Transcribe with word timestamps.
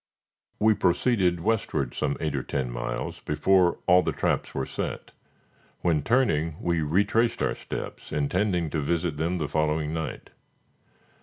We 0.57 0.73
proceeded 0.73 1.41
westward 1.41 1.93
some 1.93 2.17
eight 2.19 2.35
or 2.35 2.41
ten 2.41 2.71
miles 2.71 3.19
before 3.19 3.77
all 3.85 3.99
of 3.99 4.05
the 4.05 4.11
traps 4.11 4.55
were 4.55 4.65
set, 4.65 5.11
when, 5.81 6.01
turning, 6.01 6.55
we 6.59 6.81
retraced 6.81 7.43
our 7.43 7.53
steps, 7.53 8.11
intending 8.11 8.71
to 8.71 8.81
visit 8.81 9.17
them 9.17 9.37
the 9.37 9.47
following 9.47 9.93
night. 9.93 10.31